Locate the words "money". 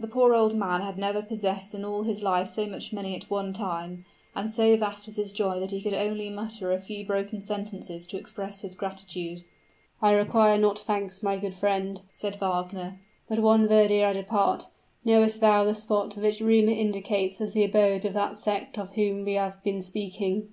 2.90-3.14